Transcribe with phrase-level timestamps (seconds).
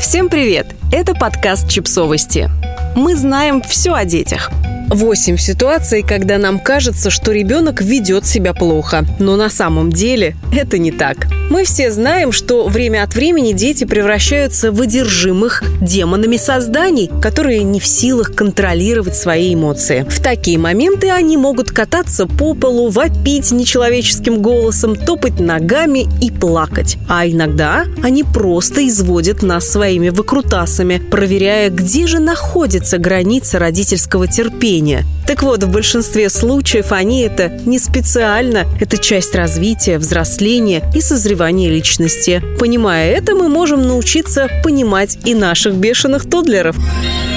[0.00, 0.66] Всем привет!
[0.90, 2.50] Это подкаст «Чипсовости».
[2.96, 4.50] Мы знаем все о детях–
[4.90, 10.78] Восемь ситуаций, когда нам кажется, что ребенок ведет себя плохо, но на самом деле это
[10.78, 11.28] не так.
[11.50, 17.80] Мы все знаем, что время от времени дети превращаются в одержимых демонами созданий, которые не
[17.80, 20.06] в силах контролировать свои эмоции.
[20.08, 26.98] В такие моменты они могут кататься по полу, вопить нечеловеческим голосом, топать ногами и плакать.
[27.08, 35.04] А иногда они просто изводят нас своими выкрутасами, проверяя, где же находится граница родительского терпения.
[35.30, 38.66] Так вот, в большинстве случаев они это не специально.
[38.80, 42.42] Это часть развития, взросления и созревания личности.
[42.58, 46.74] Понимая это, мы можем научиться понимать и наших бешеных тодлеров.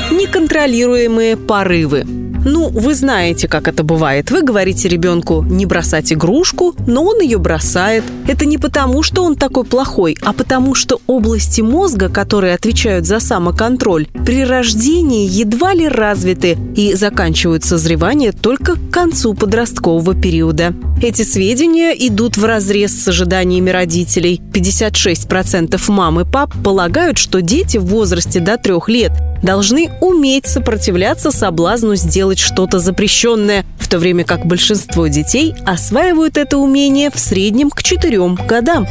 [0.10, 2.23] Неконтролируемые порывы.
[2.46, 4.30] Ну, вы знаете, как это бывает.
[4.30, 8.04] Вы говорите ребенку не бросать игрушку, но он ее бросает.
[8.28, 13.20] Это не потому, что он такой плохой, а потому, что области мозга, которые отвечают за
[13.20, 20.74] самоконтроль, при рождении едва ли развиты и заканчивают созревание только к концу подросткового периода.
[21.02, 24.42] Эти сведения идут в разрез с ожиданиями родителей.
[24.54, 29.12] 56% мам и пап полагают, что дети в возрасте до трех лет
[29.44, 36.58] должны уметь сопротивляться соблазну сделать что-то запрещенное, в то время как большинство детей осваивают это
[36.58, 38.88] умение в среднем к четырем годам.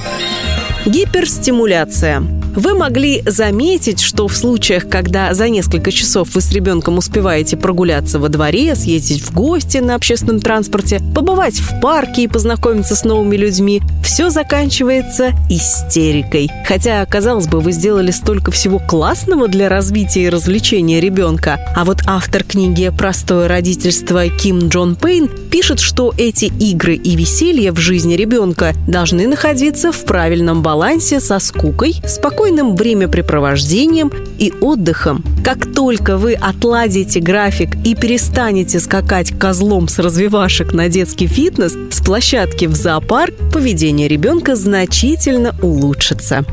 [0.87, 2.42] Гиперстимуляция.
[2.55, 8.19] Вы могли заметить, что в случаях, когда за несколько часов вы с ребенком успеваете прогуляться
[8.19, 13.37] во дворе, съездить в гости на общественном транспорте, побывать в парке и познакомиться с новыми
[13.37, 16.51] людьми, все заканчивается истерикой.
[16.67, 21.59] Хотя, казалось бы, вы сделали столько всего классного для развития и развлечения ребенка.
[21.75, 27.73] А вот автор книги «Простое родительство» Ким Джон Пейн пишет, что эти игры и веселье
[27.73, 35.25] в жизни ребенка должны находиться в правильном балансе со скукой, спокойствием спокойным времяпрепровождением и отдыхом.
[35.45, 42.01] Как только вы отладите график и перестанете скакать козлом с развивашек на детский фитнес с
[42.05, 46.45] площадки в зоопарк, поведение ребенка значительно улучшится.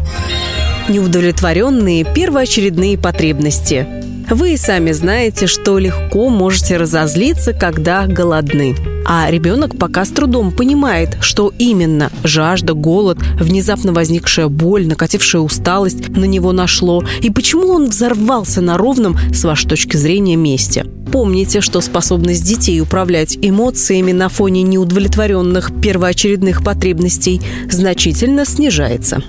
[0.90, 3.99] Неудовлетворенные первоочередные потребности.
[4.30, 8.76] Вы и сами знаете, что легко можете разозлиться, когда голодны.
[9.04, 16.10] А ребенок пока с трудом понимает, что именно жажда, голод, внезапно возникшая боль, накатившая усталость
[16.10, 20.86] на него нашло, и почему он взорвался на ровном, с вашей точки зрения, месте.
[21.12, 29.24] Помните, что способность детей управлять эмоциями на фоне неудовлетворенных первоочередных потребностей значительно снижается.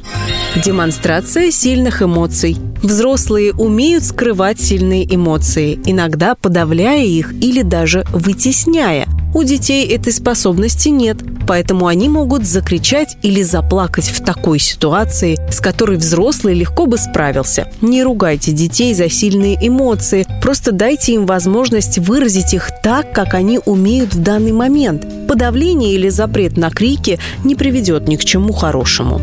[0.63, 2.59] Демонстрация сильных эмоций.
[2.83, 10.89] Взрослые умеют скрывать сильные эмоции, иногда подавляя их или даже вытесняя– у детей этой способности
[10.89, 16.99] нет, поэтому они могут закричать или заплакать в такой ситуации, с которой взрослый легко бы
[16.99, 17.69] справился.
[17.81, 23.61] Не ругайте детей за сильные эмоции, просто дайте им возможность выразить их так, как они
[23.65, 25.07] умеют в данный момент.
[25.29, 29.21] Подавление или запрет на крики не приведет ни к чему хорошему.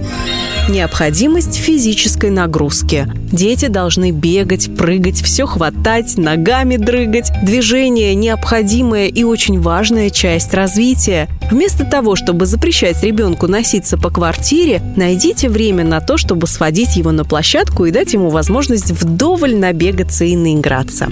[0.70, 3.08] Необходимость физической нагрузки.
[3.32, 7.32] Дети должны бегать, прыгать, все хватать, ногами дрыгать.
[7.42, 11.30] Движение– необходимая и очень важная часть развития.
[11.50, 17.14] Вместо того, чтобы запрещать ребенку носиться по квартире, найдите время на то, чтобы сводить его
[17.14, 21.08] на площадку и дать ему возможность вдоволь набегаться и наиграться.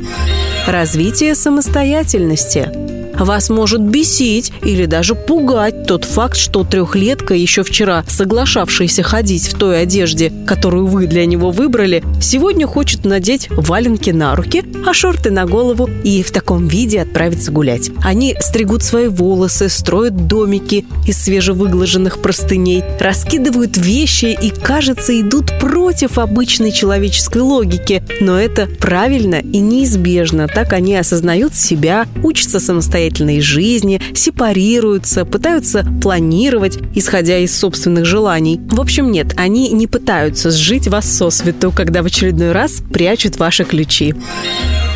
[0.67, 2.84] Развитие самостоятельности.
[3.19, 9.57] Вас может бесить или даже пугать тот факт, что трехлетка, еще вчера соглашавшаяся ходить в
[9.57, 15.31] той одежде, которую вы для него выбрали, сегодня хочет надеть валенки на руки, а шорты
[15.31, 17.89] на голову и в таком виде отправиться гулять.
[18.03, 26.17] Они стригут свои волосы, строят домики из свежевыглаженных простыней, раскидывают вещи и, кажется, идут против
[26.17, 28.03] обычной человеческой логики.
[28.19, 30.47] Но это правильно и неизбежно.
[30.47, 38.59] Так они осознают себя, учатся самостоятельно самостоятельной жизни, сепарируются, пытаются планировать, исходя из собственных желаний.
[38.69, 43.37] В общем, нет, они не пытаются сжить вас со свету, когда в очередной раз прячут
[43.37, 44.15] ваши ключи.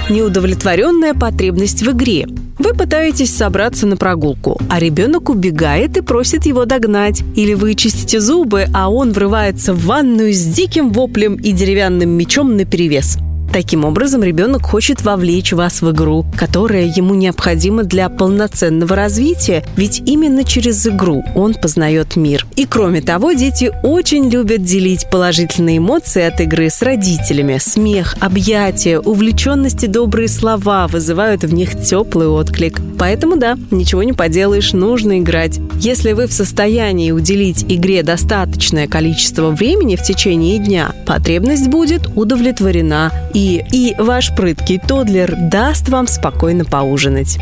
[0.09, 2.27] Неудовлетворенная потребность в игре.
[2.57, 7.21] Вы пытаетесь собраться на прогулку, а ребенок убегает и просит его догнать.
[7.35, 12.57] Или вы чистите зубы, а он врывается в ванную с диким воплем и деревянным мечом
[12.57, 13.17] наперевес.
[13.51, 20.03] Таким образом, ребенок хочет вовлечь вас в игру, которая ему необходима для полноценного развития, ведь
[20.05, 22.45] именно через игру он познает мир.
[22.55, 27.57] И кроме того, дети очень любят делить положительные эмоции от игры с родителями.
[27.59, 32.79] Смех, объятия, увлеченность и добрые слова вызывают в них теплый отклик.
[32.99, 35.59] Поэтому да, ничего не поделаешь, нужно играть.
[35.79, 43.11] Если вы в состоянии уделить игре достаточное количество времени в течение дня, потребность будет удовлетворена,
[43.33, 47.37] и, и ваш прыткий тодлер даст вам спокойно поужинать.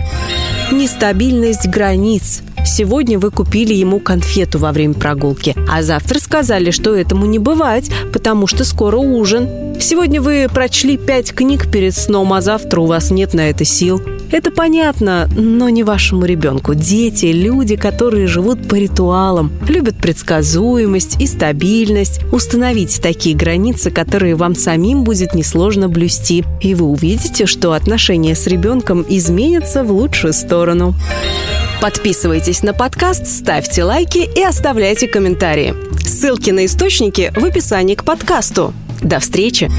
[0.71, 2.41] Нестабильность границ.
[2.65, 7.89] Сегодня вы купили ему конфету во время прогулки, а завтра сказали, что этому не бывать,
[8.11, 9.49] потому что скоро ужин.
[9.79, 14.01] Сегодня вы прочли пять книг перед сном, а завтра у вас нет на это сил.
[14.31, 16.73] Это понятно, но не вашему ребенку.
[16.73, 22.21] Дети– люди, которые живут по ритуалам, любят предсказуемость и стабильность.
[22.31, 26.43] Установите такие границы, которые вам самим будет несложно блюсти.
[26.61, 30.93] И вы увидите, что отношения с ребенком изменятся в лучшую сторону.
[31.81, 35.73] Подписывайтесь на подкаст, ставьте лайки и оставляйте комментарии.
[36.03, 38.73] Ссылки на источники в описании к подкасту.
[39.01, 39.69] До встречи!